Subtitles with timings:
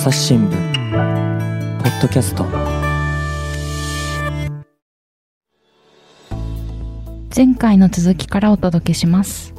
[0.00, 0.50] 朝日新聞
[1.82, 2.46] ポッドキャスト。
[7.36, 9.52] 前回の続きからお届けします。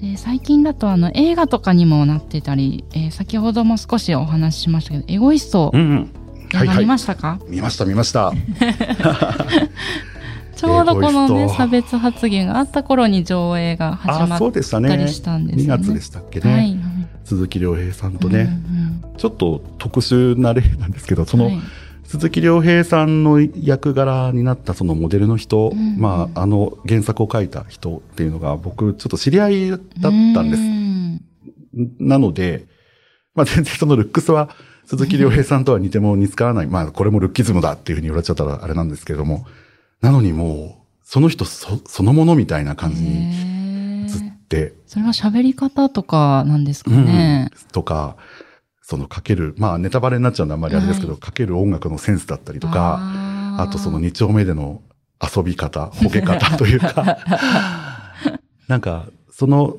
[0.00, 6.10] で最近だとあの映画とかにもなってたり、えー先ほども少しお話ししましたけどエゴイストうんうん。
[6.54, 8.32] 映画見ましたか、見ました見ました。
[10.56, 15.82] ちょうどこのね差別発言があった頃に上映が始まあ、っそうでしたりしたんです2よね。
[15.84, 16.50] 月でしたっけね。
[16.54, 16.93] はい
[17.24, 18.60] 鈴木亮平さんとね、
[19.02, 19.16] うんうん。
[19.16, 21.60] ちょっと特殊な例なんですけど、その、はい。
[22.04, 30.62] 鈴木亮平さんの役柄になったそのモデルの人、うんまあ、あの原作を書いた人っていうのが僕ちょっと知り合いだったんです。
[30.62, 30.64] う。
[30.64, 31.20] ん。
[31.98, 32.66] なので、
[33.34, 34.50] まあ 全然そのルックスは
[34.86, 36.66] 鈴木亮平さんとは似ても似つからない。
[36.66, 39.46] まあこれもルッキズムだっていうふうに言われちゃったらあれなんですけれども、
[40.00, 43.63] なのにもう、その人そそのものみたいな感じに
[44.86, 47.68] それは喋り方とかなんですかね、うん。
[47.72, 48.16] とか、
[48.82, 51.20] そのかける、まあネタバレになっちゃうんであんまりあれですけど、はい。
[51.20, 52.98] かける音楽のセンスだったりとか、
[53.58, 54.82] あとその二丁目での
[55.22, 57.18] 遊び方、ほけ方 というか、
[58.68, 59.76] なんか、その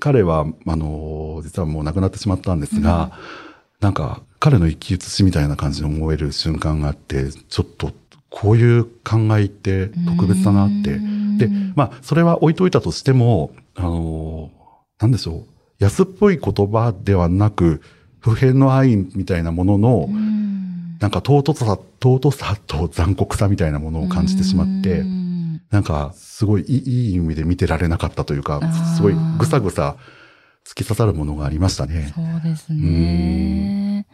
[0.00, 3.12] 彼は、あの、実はもう亡くなってしまったんですが、
[3.80, 7.92] なんか彼の生き写しみたいな感じに思える瞬間があって、ちょっと
[8.38, 10.92] こういう考えって特別だなって。
[10.92, 14.50] うんで、まあ、それは置いといたとしても、あの、
[14.98, 15.44] なんでしょ
[15.80, 15.84] う。
[15.84, 17.82] 安っぽい言葉ではなく、
[18.20, 20.36] 普遍の愛みたいなものの、うん
[20.98, 28.62] なんか尊さ、尊さ と残酷さみたいなものを感じてしまってう、んなんかすごいいい意味で見てられなかったというか
[28.96, 29.96] すごいぐさぐさ
[30.64, 32.12] 突き刺さるものがありましたね。
[32.14, 34.06] そうですね。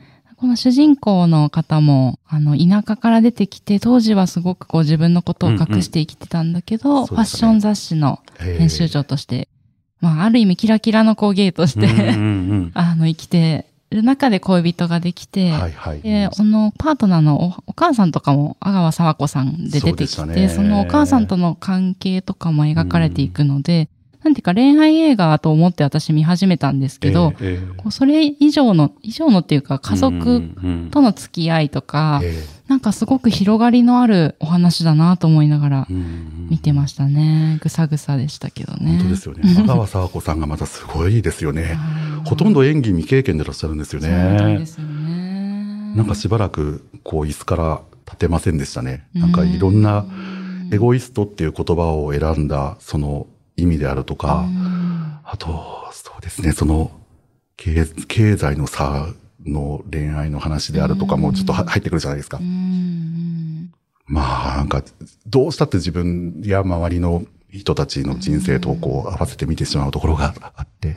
[0.42, 9.46] この主人公の方も、あの、田舎から出てきて、当時はすごくこう自分のことを隠して生きてたんだけど、うんうんファッション雑誌の編集長として、
[10.00, 16.00] まあ、ある意味キラキラのこうゲイとして、うんうんうん あの、生きてる中で恋人ができて、はいはい。
[16.00, 20.48] で、そのパートナーのおお母さんとかも、阿川佐和子さんで出てきて、そね。
[20.48, 23.88] そのお母さんとの関係とかも描かれていくので、
[24.24, 35.86] なんていうか恋愛映画と思って私見始めたんですけど、ええええこうそれ以上の、以上のっていうか家族うんとの付き合いとか、えなんかすごく広がりのあるお話だなと思いながら
[36.48, 37.58] 見てましたね。
[37.60, 38.96] ぐさぐさでしたけどね。
[38.98, 39.42] 本当ですよね。
[39.58, 41.76] 阿川佐和子さんがまたすごいですよね。
[42.24, 44.66] ほとんど演技未経験でいらっしゃるんですよそうでね。
[44.66, 45.94] すよね。
[45.96, 49.04] なんかしばらく、こう、椅子から立てませんでしたね。
[49.14, 50.06] なんかいろんな、
[50.70, 53.26] エゴイストっていう言葉を選んだ、その
[53.62, 54.46] 意味であるとか、
[55.24, 55.48] あと、
[55.92, 56.90] そうですね、その、
[57.56, 59.08] 経経済の差
[59.46, 62.40] の恋愛の話であるとかもちょっとは入ってくるじゃないですか。
[64.06, 64.82] まあ、なんか、
[65.26, 70.96] どうしたって自分や周りの人たちの人生とこう合わせて見てしまうところがあって、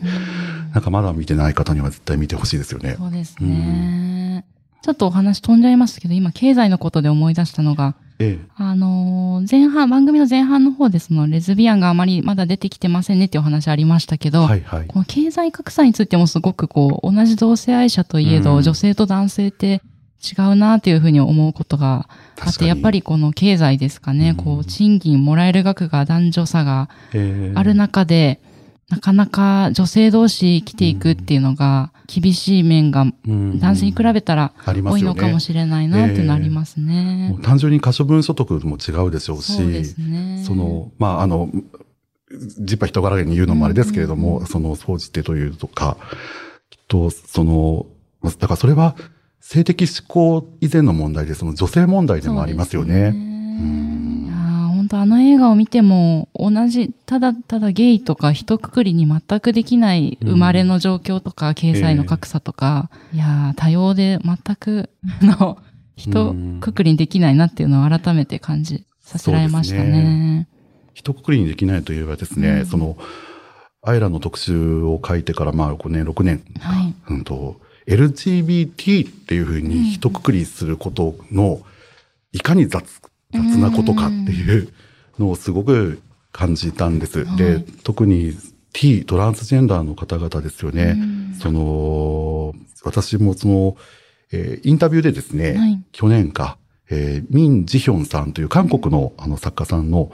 [0.74, 2.96] なんかまだ見てない方には絶対見てほしいですよね。
[2.98, 4.46] そうですね。
[4.82, 14.32] ちょっとお話飛んじゃいますけど、今経済のことで思い出したのが、えあのー前半、番組の前半の方でそのレズビアンがあまりまだ出てきてませんねっていうお話ありましたけえ。
[14.32, 14.88] ど、はいはい。
[14.88, 18.64] この経済格差についてもすごくこう、同じ同性愛者といえど、うん。
[18.64, 19.82] 女性と男性って
[20.24, 22.08] 違うなっていうふうに思うことが
[22.40, 24.36] あって、やっぱりこの経済ですかね、うん。
[24.38, 27.54] こう、賃金もらえる額が男女差がええ。
[27.56, 28.40] ある中で、
[28.90, 37.42] なかなか女性同士生きていくっていうのが厳しい面がうん男性に比べたら多いのかもしれないなっていうのありますねもう。
[37.42, 40.44] 単純に可処分所得も違うでしょうし、そね。
[40.46, 41.50] その、まあ、あの、
[42.60, 45.98] ジッパ人柄げに言うのもあれですけれども、その、総じてというとか、
[46.70, 47.86] きっと、その、
[48.22, 48.96] まだからそれは、
[49.40, 52.96] 性的指向以前の問題で、その女性問題でもありますよね。
[52.96, 54.05] いやー
[54.86, 64.92] 本当あの映画を見ても、同じ、ただただゲイとか一括りに全くできない生まれの状況とか、経済の格差とか、いやー多様で全く、
[65.22, 65.58] あの、
[65.96, 70.48] 一括りにできないなっていうのを改めて感じさせられましたね。
[70.94, 72.66] 一括りにできないといえばですね、うん。
[72.68, 72.96] その、
[73.82, 76.94] アイラの特集を書いてから、まあ、5年、6年か、はい。
[77.10, 81.62] うんと、LGBT っていうふうに一括りすることの、
[82.32, 83.02] いかに雑、
[83.36, 84.70] 雑なことかっていう
[85.20, 86.02] のをすごく
[86.32, 87.24] 感じたんです。
[87.24, 88.34] はいで、特に
[88.74, 90.96] T、トランスジェンダーの方々ですよね。
[90.98, 91.36] うん。
[91.40, 92.54] その、
[92.84, 93.78] 私もその、
[94.34, 95.82] えーインタビューでですね、はい。
[95.94, 96.58] 去年か、
[96.90, 100.12] えーミン・ジヒョンさんという韓国のあの作家さんの、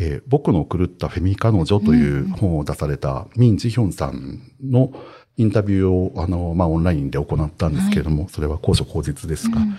[0.00, 4.90] えー僕の狂ったフェミ彼女という本を出されたミン・ジヒョンさんの
[5.36, 9.76] インタビューをあの、まあ、オンラインで行ったんですけれども、それは高所高実ですが、うん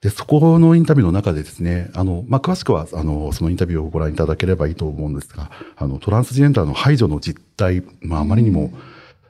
[0.00, 8.72] で、そこのインタビューの中でですね、あの、まあ、詳しくは、あの、そのインタビューをご覧いただければいいと思うんですが、あの、トランスジェンダーの排除の実態、まあ、あまりにも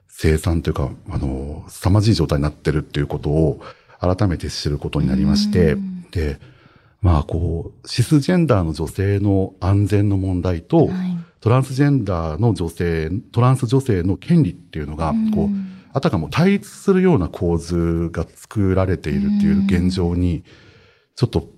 [0.08, 3.60] 生産というか、あの、凄まじい状態になってるっていうことを、
[4.00, 6.06] 改めて知ることになりまして、うん。
[6.10, 6.38] で、
[7.02, 11.16] まあこう、シスジェンダーの女性の安全の問題と、はい。
[11.40, 20.44] トランスジェンダーの女性、トランス女性の権利っていうのが、こう、あたかも対立するような構図が作られているっていう現状に、
[21.16, 21.48] ちょっと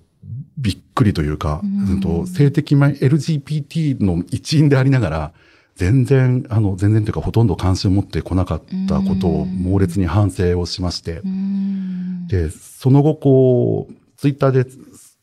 [0.58, 2.00] びっくりというか、うんうん。
[2.00, 5.32] と性的マイ LGBT の一員でありながら、
[5.76, 11.22] 全然、あの、全然というかほとんど関心を持ってこなかったことを猛烈に反省をしまして。
[11.24, 12.26] う、ん。
[12.28, 14.66] で、その後こう、ツイッターで、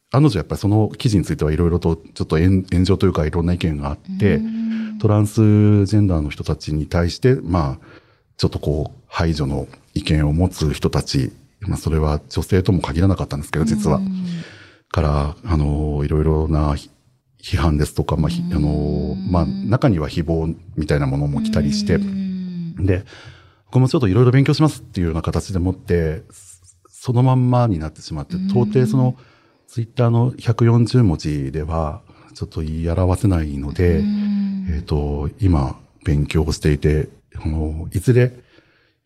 [0.10, 4.98] 彼女やっぱりその記事についてはいろいろとちょっと炎炎上というかいろんな意見があって、うん。
[5.00, 5.36] トランス
[5.86, 7.88] ジェンダーの人たちに対して、まあ、
[8.38, 11.32] ちょっとこう、排除の意見を持つ人たち、
[11.62, 13.98] まあ、それは女性とも限らなかったんですけど、実は。
[13.98, 14.26] うん
[14.90, 16.90] から、あの、いろいろなひ
[17.42, 21.96] 批判ですとか、まあ、ひあの、まあ、中には誹謗みたいなものも来たりして。
[21.96, 22.86] う、ん。
[22.86, 23.04] で、
[23.66, 26.24] 僕もちょっといろいろ勉強しますっていうような形でもって、
[26.90, 29.18] そのまんまになってしまって、到底その、
[29.68, 32.02] ツイッターの140文字では、
[32.34, 34.04] ちょっと言い表せないので、
[34.70, 37.10] えっ、と、今、勉強をしていて、
[37.44, 38.32] あの、いずれ、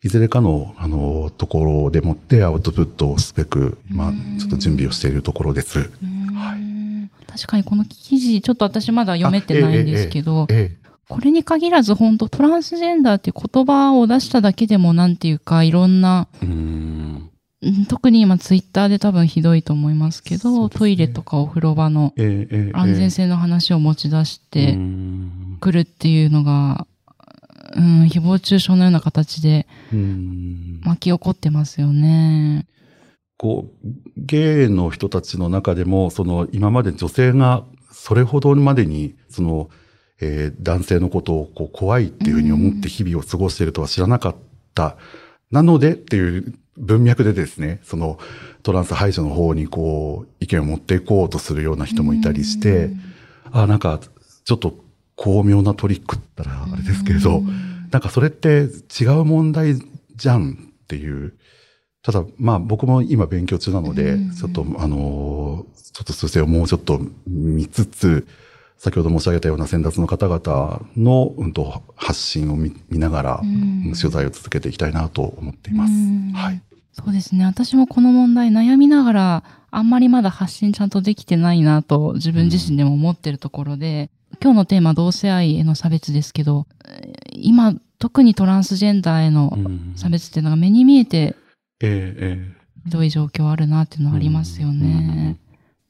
[0.02, 5.90] いずれかの、あの、ところでもってアウトプットをすべく、今、ちょっと準備をしているところです。
[6.02, 7.10] うん。
[7.26, 17.30] 確かにこの記事、ちょっと私まだ読めてないんですけど、ええこれに限らず本当トランスジェンダーっていう言葉を出しただけでもなんていうかいろんな、ええうーん。
[17.62, 20.70] うん特に今ツイッターで多分ひどいと思いますけど、ね。
[20.70, 26.86] トイレとかお風呂場のええええ安全性の話を持ち出してんくるっていうのが、
[27.76, 29.66] うん、誹謗中傷のような形で
[30.84, 32.66] 巻き起こってますよね。
[33.36, 39.70] こう、ゲイの人たちの中でも、その、今まで女性がそれほどまでに、その、
[40.20, 44.36] えー男性のことをこう怖いっていうふうに思って日々を過ごしているとは知らなかっ
[44.74, 44.96] た。
[45.50, 48.18] なのでっていう文脈でですね、その
[48.62, 52.90] トランス排除の方にこう意見を持っていこうとするような人もいたりして、
[53.50, 54.00] あ、なんか
[54.44, 54.76] ちょっと
[55.22, 57.42] 巧妙なトリックったらあれですけれど、
[57.92, 58.68] なんかそれって
[59.00, 59.76] 違う問題
[60.16, 61.34] じゃんっていう。
[62.02, 68.26] ただ、まあ僕も今勉強中なので、うんちょっとあのーちょっと数勢をもうちょっと見つつ、
[68.78, 75.92] 先ほど申し上げたような先達の方々の、うんと、発信を見見ながら、うん取材を続けていきたいなと思っています。
[75.92, 76.60] うんはい。
[76.92, 77.44] そうですね。
[77.44, 84.10] 私もこの問題悩みながら、あんまりまだ発信ちゃんとできてないなと自分自身でも思ってるところで、
[84.40, 91.34] 今日のテーマ同性愛への差別ですけど、えー今、特にトランスジェンダーへのうん差別っていうのが目に見えて
[92.84, 95.38] ひどい状況あるなっていうのはありますようんね。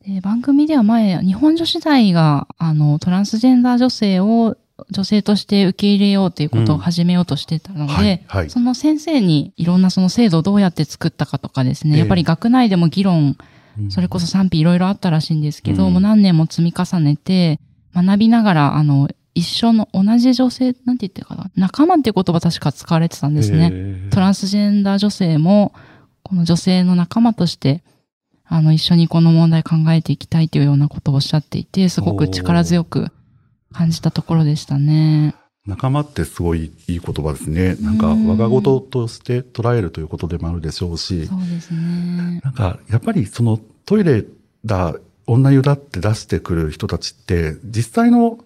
[0.07, 4.57] で番組では前、日本女子大が、あの、トランスジェンダー女性を
[4.91, 8.51] 女性として受け入れようということを始めようとしてたので、はいはい。
[8.51, 11.99] その先生にいろんなその制度をどうやって作ったかとかですね、ええ。
[12.01, 13.45] やっぱり学内でも議論、え
[13.91, 17.61] それこそ賛否いろいろあったらしいんですけど、うんもう何年も積み重ねて、
[17.95, 23.71] 学びながら、あの、一緒の同じ女性、なんて言ってるかな、仲間っていう言葉確か使われてたんですね。
[23.73, 25.73] ええトランスジェンダー女性も、
[26.23, 27.83] この女性の仲間として、
[28.45, 33.09] あの、一緒にこの問題考えていきたいというようなことをおっしゃっていて、すごく力強く
[33.73, 35.35] 感じたところでしたね。
[35.67, 37.77] 仲間ってすごいいい言葉ですね。
[37.77, 42.41] なんか、うん我が事として捉えるということでもあるでしょうし、そうですね。
[42.43, 44.25] なんか、やっぱりそのトイレ
[44.65, 44.95] だ、
[45.27, 48.39] 女湯だって出してくる人たちって、実際の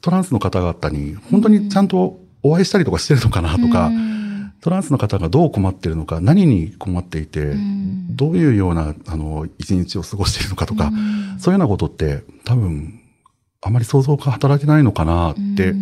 [0.00, 4.20] トランスの方々に本当にちゃんとお会いしたりとかしてるのかなとか、うん。
[4.60, 8.16] トランスの方がどう困ってるのか、何に困っていて、ん。
[8.16, 11.38] どういうような、あの、一日を過ごしているのかとか、うん。
[11.38, 12.99] そういうようなことって多分、
[13.62, 15.74] あまり想像が働いてないのかなって、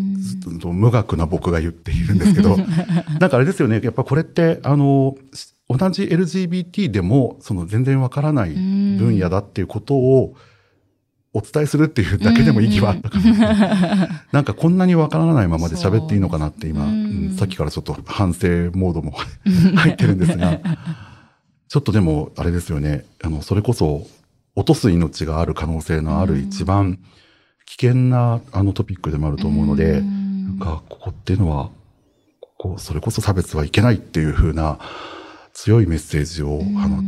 [0.64, 2.56] 無学な僕が言っているんですけど、
[3.20, 5.16] なんかあれですよね、やっぱこれって、あの、
[5.68, 10.34] 同じ LGBT でも、その全然わからない分野だっていうことを
[11.32, 14.24] お伝えするっていうだけでも意義はあったかな。
[14.32, 17.08] なんかこんなにわからないままで喋っていいのかなって今、うん
[17.38, 19.12] さっきからちょっと反省モードも
[19.76, 20.58] 入ってるんですが、
[21.68, 24.06] ちょっとでもあれですよね、あの、それこそ
[24.56, 26.98] 落とす命がある可能性のある一番
[27.68, 30.08] 危険なあのトピックでもあると思うので、な
[30.54, 31.70] んかここっていうのは、
[32.40, 34.78] ここ、それこそ差別はいけないっていう風な
[35.52, 37.02] 強いメッセージを、あの、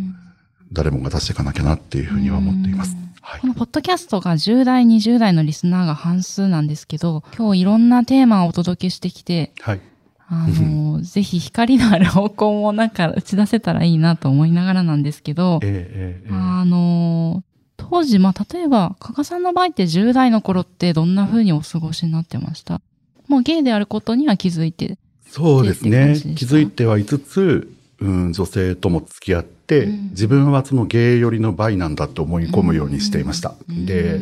[0.71, 2.95] 誰もが出していかなきゃなっていうふうには思っています。
[3.23, 3.47] はいこ。
[3.47, 9.81] のポッドキャストが10代、20代のリスナーが半数なんですけど、今日いろんなテーマをお届けしてきて、はい。
[10.29, 17.43] あの、 ぜひ光のある方向もなんか打ち出せたらいいなと思いながらなんですけど、ええええええあの、
[17.91, 22.81] 当時、まあ、例えば、加賀さんの場合って10代の頃ってどんな風にお過ごしになってました？
[23.29, 24.97] もうゲイであることには気づいて。
[25.29, 26.15] そうですね。
[26.37, 30.09] 気づいてはいつつ、うん、女性とも付き合って、うん。
[30.11, 33.55] 自分はそのゲイ寄りのバイなんだと思い込むようにしていました。
[33.69, 33.87] うん。
[33.87, 34.21] で、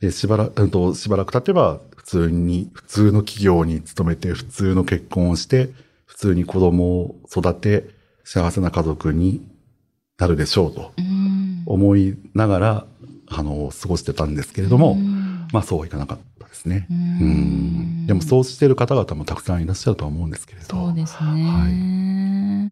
[0.00, 5.70] で、しばらく、うんと、しばらく経てば、普通に、普通の企業に勤めて、普通の結婚をして、
[6.06, 7.90] 普通に子供を育て、
[8.24, 9.46] 幸せな家族に
[10.18, 11.62] なるでしょうとうん。
[11.66, 12.86] 思いながら、
[13.30, 16.86] あの、過ごしてたんですけれども、うんまあそうはいかなかったですね。
[16.90, 17.00] ううん
[18.04, 18.06] ん。
[18.06, 20.66] でもそうしてる方々もたくさんいらっしゃるとは思うんですけれど。
[20.66, 22.70] そうですね。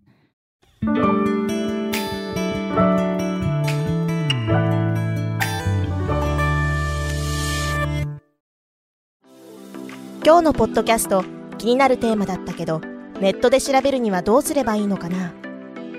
[10.24, 11.24] 今日のポッドキャスト
[11.56, 12.80] 気になるテーマだったけど
[13.20, 15.32] ネットで調べるにはどうすればいいのかな？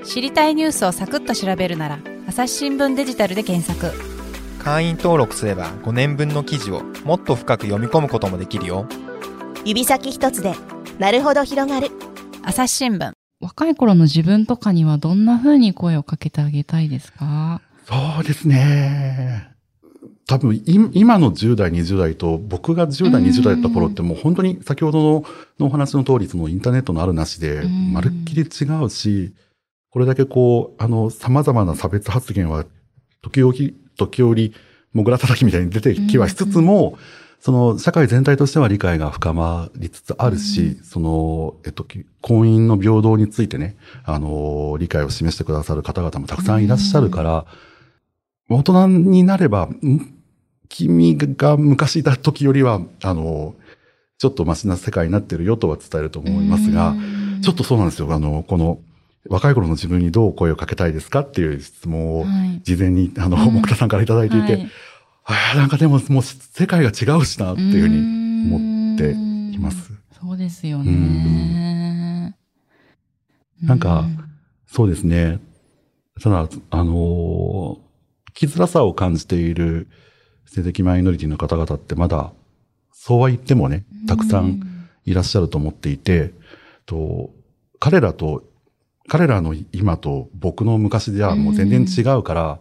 [0.06, 4.19] 知りたいニュースをサクッと調べるなら朝日新聞デジタルで検索
[4.60, 8.86] 会員登録すれば5年分の記事をもっと深く読み込むこともできるよ。
[9.66, 10.54] 指先一つで
[11.00, 11.90] なるほど広がる。
[12.44, 13.12] 朝日新聞。
[13.42, 17.62] 若い頃の自分とかにはどんな風に声をかけてあげたいですか？
[17.86, 19.50] そうですね。
[20.28, 20.64] 多分、い
[20.94, 23.30] 今の10代、20代と、僕が10代、うん。
[23.30, 25.24] 20代だった頃ってもう本当に先ほどの
[25.60, 27.94] のお話の通り、そのインターネットのあるなしで、うん。
[27.94, 29.34] まるっきり違うし、
[29.90, 32.66] これだけこう、あの、様々な差別発言は、
[33.24, 34.54] 時折、時折、
[34.94, 36.98] もぐら叩きみたいに出てきはしつつも、
[37.40, 47.46] その、社会全体としては理解が深まりつつあるし、その、えっと、き婚姻の平等についてね、あの、理解を示してくださる方々もたくさんいらっしゃるから、
[48.50, 50.16] 大人になれば、ん
[50.68, 53.56] 君が昔いた時よりは、あの、
[54.18, 56.94] ちょっとマシな世界になってるよとは伝えると思いますが、
[57.42, 58.14] ちょっとそうなんですよ。
[58.14, 58.80] あの、この、
[59.28, 64.72] 若い頃の自分にどう声をかけたいですかっていう質問を、はい事前に、あの、うん木田さんからいただいていて、はい
[65.26, 69.12] ああ、なんかでももう世界が違うしなっていうふうに思って
[69.56, 69.92] います。
[70.20, 72.36] そうですよね。
[73.62, 74.06] なんか
[74.66, 75.40] そうですね。
[76.22, 77.90] ただ、あのー
[78.34, 79.90] 生きづらさを感じている
[80.46, 82.32] 性的マイノリティの方々ってまだ、
[82.94, 86.34] そうは言ってもね、たくさんいらっしゃると思っていて、
[86.86, 87.32] と
[87.80, 88.44] 彼らと、
[89.10, 92.60] 彼らの今と僕の昔ではもう全然違うから、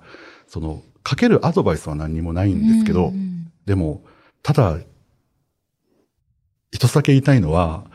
[0.48, 3.52] その、かけるアドバイスは何にもないんですけど、うん。
[3.66, 4.02] でも、
[4.42, 4.78] ただ、
[6.72, 7.86] 一つだけ言いたいのは、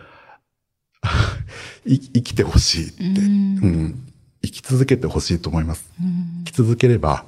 [1.85, 3.57] い生きてほしいって、うん。
[3.57, 4.07] うん。
[4.41, 5.89] 生き続けてほしいと思います。
[5.99, 6.43] うん。
[6.45, 7.25] 生き続ければ、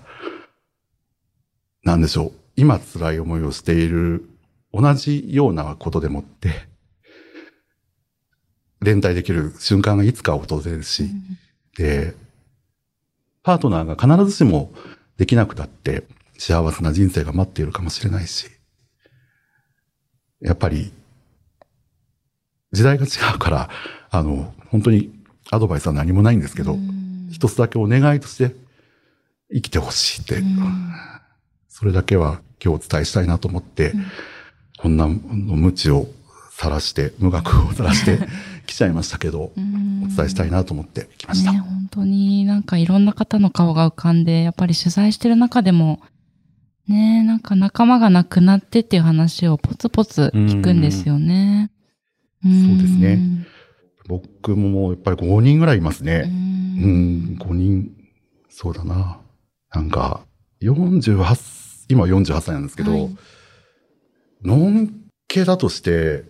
[1.84, 2.32] なんでしょう。
[2.56, 4.30] 今辛い思いをしている
[4.74, 6.68] 同じようなことでもって、
[8.86, 11.10] 連帯できる瞬間がいつか訪れるし、
[11.78, 12.16] で、
[13.44, 14.72] パートナーが必ずしも
[15.18, 16.04] できなくたって
[16.38, 18.50] 幸せな人生が待っているかもしれないし、
[20.42, 20.94] やっぱり、
[22.72, 23.70] 時代が違うから、
[24.12, 25.14] あの、本当に
[25.52, 27.30] アドバイスは何もないんですけど、うん。
[27.32, 28.56] 一つだけお願いとして
[29.54, 30.94] 生きてほしいって、うん。
[31.68, 34.06] それだけは今日お伝えしたいなと思って、うん。
[34.78, 36.08] こんな無知を
[36.52, 38.20] 晒して、無学を晒して
[38.76, 41.54] 来ちゃいましたけど、うんお伝えしたいなと思って来ました。
[41.54, 46.02] ね、本当になんかいろんな方の顔が浮かんで、やっぱり取材してる中でも、
[46.88, 51.72] ねなんか仲間が亡くなってっていう話をポツポツ聞くんですよね。
[52.44, 53.48] そうですね
[54.08, 56.26] 僕ももうやっぱり5人ぐらいいますうね。
[56.28, 57.92] うんん、5人、
[58.50, 59.20] そうだな。
[59.74, 60.22] なんか、
[60.62, 63.18] 48、今48歳なんですけど、はい
[64.44, 64.94] ノン
[65.28, 66.24] ケだとして、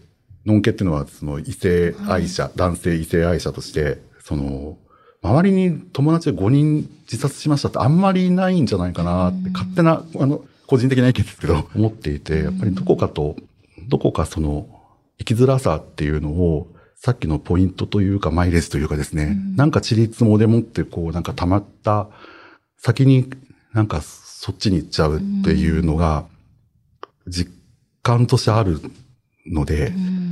[0.46, 4.78] ノンケっていうのはその異性愛者、男性異性愛者として、その、
[5.22, 9.54] 周りに友達で5人自殺しましたってあんまりいないんじゃないかなって、うん。
[9.54, 13.36] 勝手な、あの、個人的な意見ですけど、思っていて、やっぱりどこかと、
[13.88, 14.68] どこかその、
[15.18, 19.56] 生きづらさっていうのを、さっきのポイントというか、マイレージというかですね、うん。
[19.56, 22.08] なんかちりつもでもって、こう、なんか溜まった
[22.78, 23.30] 先に
[23.74, 26.25] なんかそっちに行っちゃうっていうのが、
[27.28, 27.52] 実
[28.02, 28.80] 感としてある
[29.46, 30.25] ので、うん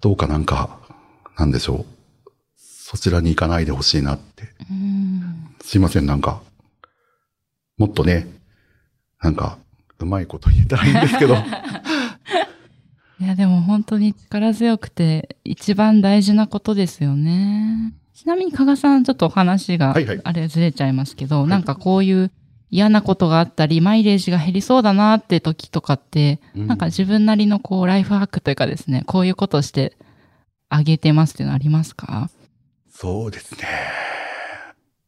[0.00, 0.78] どうかなんか、
[1.36, 1.86] なんでしょう。
[2.56, 4.44] そちらに行かないでほしいなって。
[4.70, 6.40] うんすいません、なんか、
[7.76, 8.28] もっとね、
[9.20, 9.58] なんか、
[9.98, 11.34] うまいこと言えたらいいんですけど、
[13.20, 17.92] いや、でも本当に力強くて一番大事なことですよね。
[18.14, 22.30] ちなみに加賀さん、ちょっとお話が、はいはいあれずれちゃいますけど、なんかこういう
[22.70, 29.96] 嫌なことがあったり、マイレージが減りそうだなって時とかって、うんなんか自分なりのこう、ライフハックというかですね、こういうことをして
[30.68, 32.30] あげてますっていうのありますか？
[32.90, 33.60] そうですね。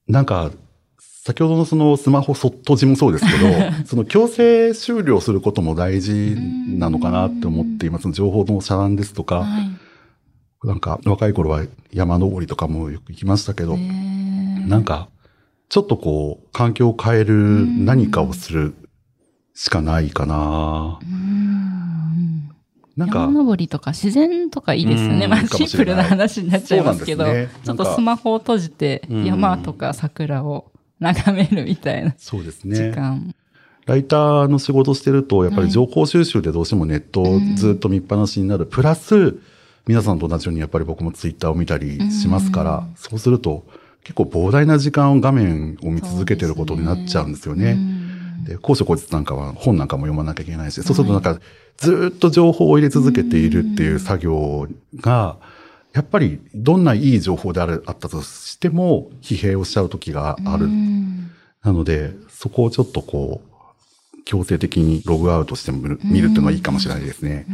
[0.09, 0.51] なんか、
[0.99, 3.49] 先ほどのそのスマホそっとじもそうですけど、
[3.85, 6.35] その強制終了することも大事
[6.67, 8.11] なのかなって思っています。
[8.13, 9.71] 情報の遮断ですとか、はい。
[10.67, 15.09] なんか若い頃は山登りとかもよく行きましたけど、ねなんか、
[15.71, 18.75] ちょっとこう、環境を変える何かをする
[19.55, 21.05] しかないかなう。
[21.05, 22.51] ん
[22.97, 25.27] なんか山、登りとか自然とかいいですよね。
[25.27, 32.91] うんまあシンプルな話になっちゃいますけど、ねちょっとスマホを閉じてうん山とか桜を眺めるみたいなそうです時ね。
[32.91, 33.33] 間。
[33.87, 38.67] ライターの仕事してると、やっぱり情報収集でどうしてもネットをずっと見っぱなしになる。
[38.67, 39.39] プラス、
[39.87, 43.65] 皆さんと同じようにやっぱり僕もツイッターを見たりしますから、うんそうすると
[44.05, 47.73] 結構膨大な時間を画面を見続けてることになっちゃうんですよね。
[47.73, 48.45] うん。
[48.45, 51.39] で、高所後日なんかは本なんかも読まなきゃいけないし、そうするとなんか
[51.77, 54.69] ずっと情報を入れ続けているっていう作業
[55.01, 55.37] が、
[55.93, 60.67] やっぱりどんないい情報であるあったとしても疲弊をしちゃう時がある。
[60.67, 61.31] うん。
[61.63, 67.47] なので、そこをちょっとこう、強制的にログアウトして見る見るっていうのはいいかもしれないですね。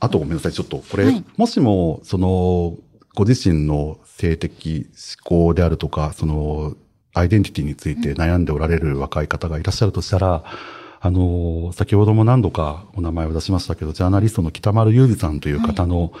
[0.00, 1.24] あとごめんなさい、ちょっとこれ、はい。
[1.36, 2.76] もしも、その、
[3.14, 6.74] ご自身の性的思考であるとか、その、
[7.14, 10.44] アイデンティティについて悩んでおられる若い方がいらっしゃるとしたら、
[11.00, 16.12] あの、先ほども何度かお名前を出しましたけど、ジャーナリストの北丸裕二さんという方の、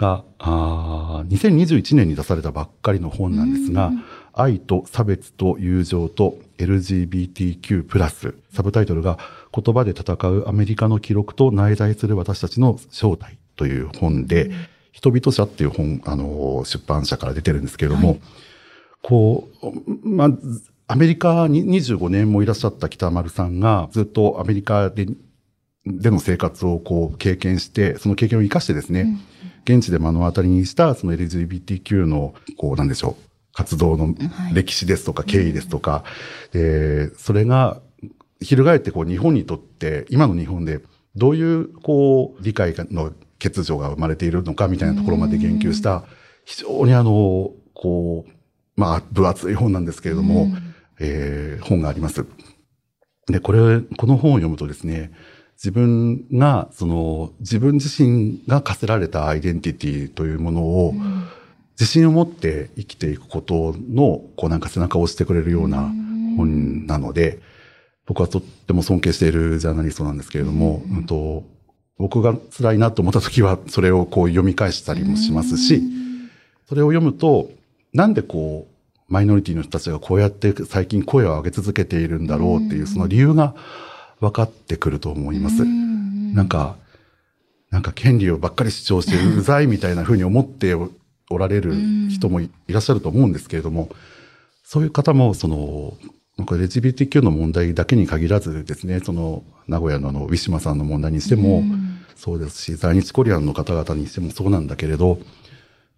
[0.00, 3.92] が、あー2021年に出されたばっかりの本なんですが、
[4.32, 9.18] 愛と差別と友情と LGBTQ+、サブタイトルが
[9.52, 14.50] 言葉で戦うアメリカの記録と内在する私たちの正体という本で、
[14.92, 18.18] 人々社っていう本、あの、出版社から出てるんですけれども、
[19.02, 20.30] こう、まあ、
[20.86, 25.06] アメリカに25年もいらっしゃった北丸さんがずっとアメリカで
[25.86, 29.18] での生活をこう経験して、その経験を生かしてですね、
[29.64, 34.54] 現地で目の当たりにしたその LGBTQ の、こうなんでしょう、活動のはい。
[34.54, 36.04] 歴史ですとか経緯ですとか、
[36.52, 37.80] で、それが、
[38.42, 40.80] 翻ってこう日本にとって、今の日本で
[41.14, 46.04] どういうこう理解の欠如が生まれているのかみたいなところまで言及した、
[46.44, 48.30] 非常にあの、こう、
[48.76, 50.48] まあ、分厚い本なんですけれども、
[51.00, 52.26] えー本があります。
[53.26, 55.12] で、これ、この本を読むとですね、
[55.62, 60.94] 自分が、その、自分自身が課せられたアイデンティティというものを、
[61.78, 65.92] 自信を持って生きていくことの、こうなんか背中を押してくれるような
[66.36, 67.40] 本なので、
[68.06, 71.44] 僕はとっても尊敬しているジャーナリストなんですけれども、うんと
[72.00, 75.82] 僕が辛いなと思った時は、それをこう読み返したりもしますし、
[76.66, 77.50] それを読むと、
[77.92, 83.54] なんでこう、マイノリティの人たちがこうやって最近声を上げ続けているんだろうっていう、その理由が
[84.18, 85.62] 分かってくると思います。
[85.64, 86.76] なんか、
[87.70, 90.90] なんか権利をばっかり主張してうざいみたいな風に思ってお
[91.28, 91.74] おられる
[92.08, 93.90] 人もいいらっしゃると思うんですけれども、
[94.64, 95.98] そういう方も、その、
[96.38, 101.62] なんか LGBTQ の問題だけに限らずですね、その、名古屋のあの、ウィシュマさんの問題にしても、
[102.16, 105.18] そうですし、在日コリアンの方々にしてもそうなんだけれど、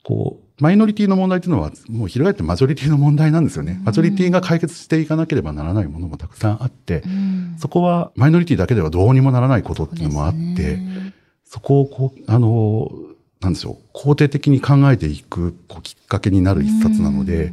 [0.05, 3.81] こう、マイノリティの問題というのは、もう翻ってマジョリティの問題なんですよね。
[3.85, 7.03] マジョリティが解決していかなければならないものもたくさんあって、
[7.59, 10.79] そこはマイノリティだけではどうにもならないことっていうのもあって、
[11.45, 12.91] そこをこう、あの、
[13.41, 17.53] なんでしょう、肯定的に考えていくこうきっかけになる一冊なので、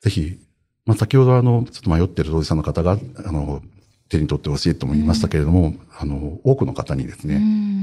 [0.00, 0.38] ぜひ、
[0.86, 3.62] まあ、先ほどあの、ちょっと迷ってる当事者の方が、あの、
[4.08, 7.40] 手に取ってほしいとも言いましたけれども、あの、多くの方にですね、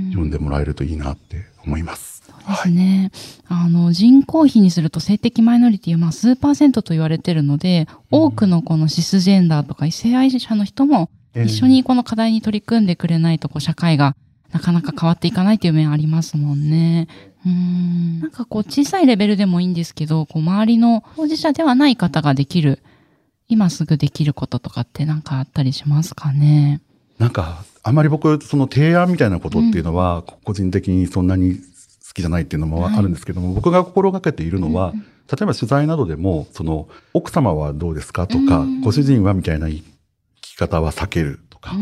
[0.09, 2.15] 読んでもらえるといいなって思います。
[2.47, 3.11] ですね。
[3.47, 14.15] あの、人口比にすると性的マイノリティはまあ数パーセントと言われてるので、多くのこのシスジェンダーとか異性愛者の人も一緒にこの課題に取り組んでくれないと、こう社会が
[14.51, 17.07] なかなか変わっていかないという面ありますもんね。
[17.45, 18.19] うん。
[18.21, 22.79] なんかこう小さいレベルでもいいんですけど、こう周りの当事者ではない方ができる、
[23.47, 26.81] 今すぐできることとかってなんかあったりしますかね？
[27.19, 31.61] なんか、あまり僕、その提案みたいなことっていうのは、個人的にそんなに好
[32.13, 34.93] きじゃないっていうのもあるんですけども、僕が心がけているのは、
[35.31, 39.81] 例えば取材などでも、その、奥様はどうですかとか、ご主人はみたいな聞
[40.41, 41.75] き方は避けるとか、パ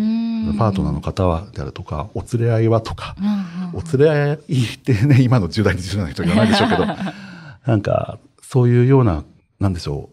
[0.70, 3.16] ートナーの方はであるとか、お連れ合いはとか、
[3.74, 6.86] お連れ合いってね、今の10代、20代の人じゃないでしょうけど、
[7.66, 9.24] なんか、そういうような、
[9.60, 10.10] なんでしょ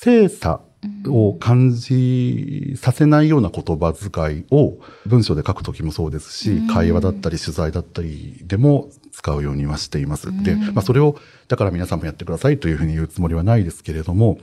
[0.00, 0.60] 精査
[1.08, 10.30] を感じさせないような言葉遣いを文章で書くときもそうですし、会話だったり取材だったりでも使うようにはしています。
[10.44, 11.16] で、まあそれを、
[11.48, 14.38] だから皆さんもやってくださいというふうに言うつもりはないですけれども、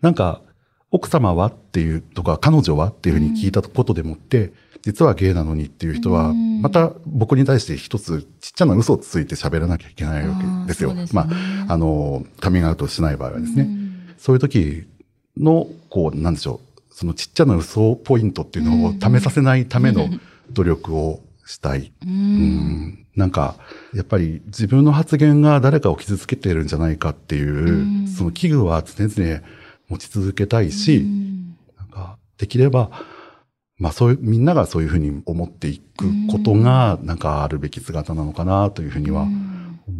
[0.00, 0.40] なんか、
[0.90, 10.90] 奥様はっていうとか、彼女はっていうふうに聞いたことでもって、実はゲイなのにっていう人は、また僕に対して一つちっちゃな嘘をついて喋らなきゃいけないわけですよ。
[10.90, 11.06] すね。
[11.12, 11.22] ま
[11.68, 13.68] あ、あの、カミングアウトしない場合はですね。
[14.18, 14.86] そういう時
[15.36, 20.08] の、こう、なんでしょう、そのちっちゃな嘘ポイントっていうのを試させないための
[20.52, 21.92] 努力をしたい。
[22.04, 23.06] うん。
[23.16, 23.56] なんか、
[23.94, 28.08] やっぱり自分の発言が誰かを傷つけてるんじゃないかっていう、うん。
[28.08, 29.40] その危惧は常々
[29.88, 31.56] 持ち続けたいし、うん。
[31.78, 32.90] なんか、できれば、
[33.78, 39.43] まあそういう、みんながそういうふうに思っていくことが、なんかあるべき姿なのかなというふうにはうん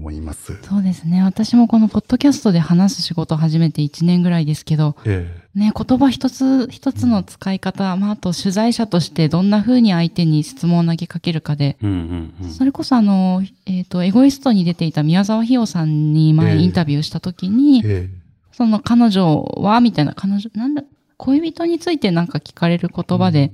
[0.04, 0.58] 思います。
[0.62, 1.22] そうですね。
[1.22, 11.86] 私もこのポッドキャストで話す仕事を始めて1年ぐらいですけど、えね、言葉一つ一つの使い方、まあ、あと取材者としてどんな風に相手に質問を投げかけるかで、え。
[11.86, 12.50] うんうんうん。
[12.50, 18.10] それこそあの、えっ、と、エゴイストに出ていた宮沢ひよさんにええ前インタビューしたときに、え
[18.52, 20.84] その彼女は、みたいな、彼女、なんだ、
[21.16, 23.52] 恋人についてなんか聞かれる言葉で、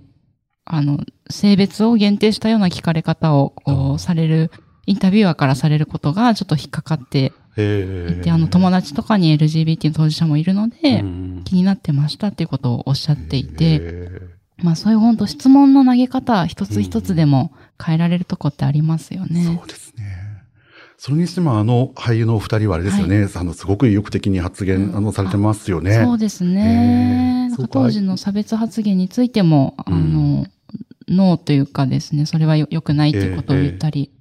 [0.64, 0.98] あの、
[1.30, 3.54] 性別を限定したような聞かれ方を、
[3.98, 4.50] される、
[4.90, 7.32] インタビュアーからされることがちょっと引っかかって。
[7.56, 14.20] いて、あの、友達とかに LGBT の当事者もいるので、うん気になってましたっていうことをおっしゃっていて、え
[14.58, 19.44] まあそういう本当質問の投げ方一つ一つでも変えられるとこってありますよえね。
[19.44, 20.04] そうですね。
[20.98, 23.26] それにしてもあの俳優のお二人はあれですよね。
[23.34, 26.02] あの、すごく意欲的に発言、あの、されてますよね。
[26.04, 27.50] そうですね。
[27.70, 30.46] 当時の差別発言についても、あの、
[31.08, 34.12] ノーというかですね、それはよ良くないということを言ったり、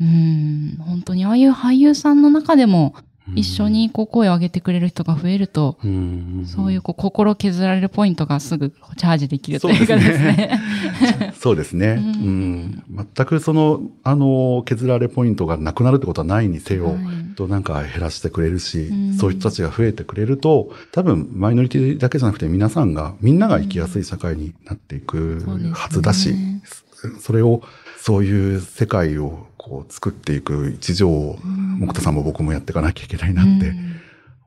[0.00, 2.94] うん、本当にああいう俳優さんの中でも
[3.34, 10.60] 一緒にこう声を上げてくれる人が増えると、うん、そういうこう心削られるポイントがすぐチャージできるというかですね。
[11.34, 11.98] そうですね。
[11.98, 12.54] ううん。
[12.60, 12.82] ん。
[13.16, 17.34] 全くその、あの、削られポイントがなくなるってことはないにせよ、はい。
[17.34, 19.14] となんか減らしてくれるし、うん。
[19.14, 25.42] そういう人たちが増えてくれると、多分マイノリティだけじゃなくて皆さんが、みんなが生きやすい社会になっていく
[25.74, 26.34] はずだし、
[27.20, 27.62] それを、
[27.98, 31.38] そういう世界をこう作っていく一助を、
[31.80, 33.96] 木田さんも僕もやっていかなきゃいけないなってうん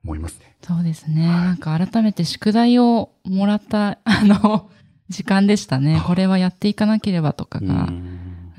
[0.05, 0.55] 思いますね。
[0.61, 1.27] そうですね。
[1.27, 4.69] なんか改めて宿題をもらった、あの、
[5.09, 6.01] 時間でしたね。
[6.05, 7.89] これはやっていかなければとかが、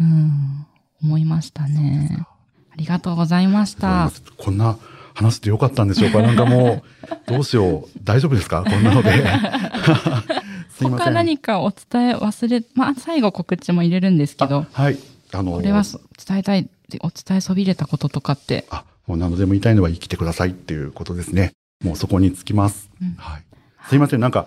[0.01, 0.67] うん、
[1.03, 2.27] 思いましたね。
[2.71, 4.11] ありがとうございました。
[4.37, 4.77] こんな
[5.15, 6.83] 話してよかったんでしょうか なんかも
[7.27, 8.01] う、どうしよう。
[8.05, 8.65] 大丈夫ですか？
[8.69, 9.11] こんなので。
[10.79, 11.15] 他ん。
[11.15, 14.99] 何かお伝え忘れ、まあ、最後告知も入れるんですけど、あはい。
[15.33, 16.69] あの、これはそ伝えたい、
[17.01, 21.53] お伝えそびれたこととかって、あ、もう何度でも言いたいのは生きてくださいっていうことですね。
[21.85, 22.91] もうそこにつきます。
[23.01, 23.45] うんはい。
[23.89, 24.21] すいません。
[24.21, 24.47] なんか、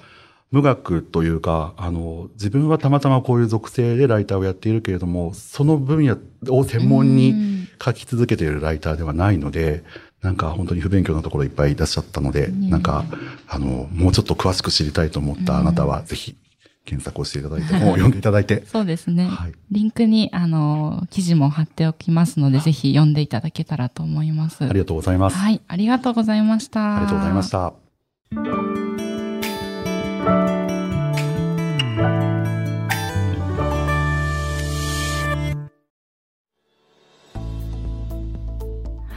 [0.52, 6.16] 無学というか、あの、自分はたまたまこういう属性でライターをやっているけれども、その分野
[6.48, 9.84] を専門うにん書き続けているライターではないので、
[10.22, 13.04] なんか本当に不勉強なところいっぱいいらっしゃったので、なんか、
[13.48, 16.36] あの、もうちょっと詳しく知りたいと思ったあなたは、ぜひ
[16.86, 19.28] 検索をしていただいて、本を読んでいただいて、そうですね。
[19.28, 19.54] はい。
[19.72, 24.66] リンクに、あの、記事も貼っておきますので、ぜひ読んでいただけたらと思います。
[24.66, 25.38] ありがとうございます。
[25.38, 26.98] はい、ありがとうございました。
[26.98, 27.50] ありがとうございまし。
[27.50, 27.74] た。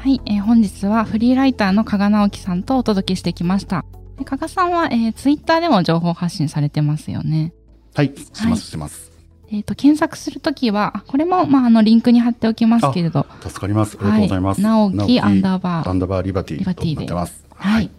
[0.07, 3.85] はい、えー本日はフリーライターの加賀直樹さんとお届けしてきました。
[4.18, 7.52] で加賀さんは、えー、ツイッターでも情報発信されてますよね。
[7.94, 8.12] はい。
[8.33, 9.12] します、します。
[9.50, 13.96] えっ、と、検索するときは、あこれも、まあ、あの、リンクに貼っておきますけれど、助かります。
[14.00, 14.61] ありがとうございます。
[14.61, 17.12] はい直樹アンダーバーアンダーバーリバティリバティで。
[17.12, 17.90] はい。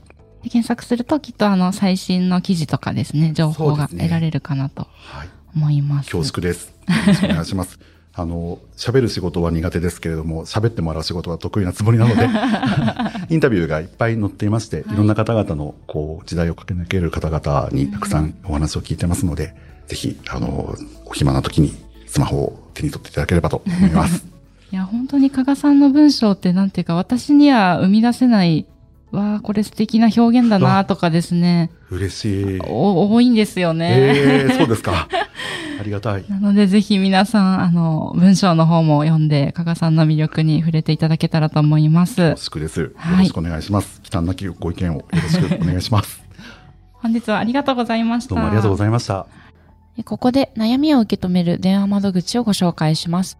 [0.43, 5.29] で検索すると、きっと、あの、最新の記事とかですね、情報が得られるかなとはい。
[5.55, 6.11] 思います。
[6.11, 6.73] 恐縮です。
[6.87, 7.79] よろしくお願いします。
[8.19, 12.27] あの、喋る仕事は苦手ですけれども、喋ってもらう仕事は得意なつもりなので、
[13.29, 19.53] インタビューがいっぱい載っていまして、いろんな方々の、こう、時代を駆け抜ける方々にたくさんお話を聞いてますので、
[19.85, 20.75] ぜひ、あの、
[21.05, 21.75] お暇な時に
[22.07, 24.25] スマホを手に取っていただければと思います。
[24.71, 28.65] いや、本当に加賀さんの文章ってなんていうか、私には生み出せない、
[29.11, 32.59] わあ、これ素敵な表現だなとかですね、嬉しい。
[32.61, 34.13] お多いんですよね。
[34.15, 35.07] ええそうですか。
[35.79, 36.25] ありがたい。
[36.27, 42.57] なので、ぜひ皆さん、あの、文章の方も読んで、加賀さんの魅力に触れていただけたらと思います恐。
[42.57, 42.81] 縮です。
[42.81, 44.01] よはいろしくお願いします。
[44.01, 46.23] 忌憚なきご意見をよろしくお願いします。
[46.93, 48.35] 本日はありがとうございました。
[48.35, 49.27] どうもありがとうございました。
[50.03, 53.37] ここで悩みを受け止める電話窓口をご紹介します。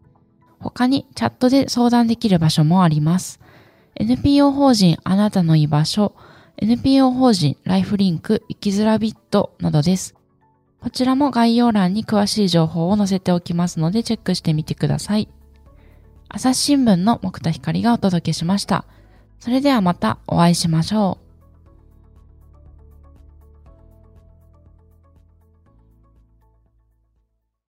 [0.58, 3.40] 他にチャットで相談できる場所もあります。
[3.96, 6.14] NPO 法人あなたの居場所、
[6.56, 10.14] NPO 法人ライフリンク生きづらビットなどです。
[10.80, 15.28] こちらも概要欄に詳しい情報を載せておきますのでチェックしてみてください。
[16.28, 18.84] 朝日新聞の木田光がお届けしました。
[19.38, 21.23] それではまたお会いしましょう。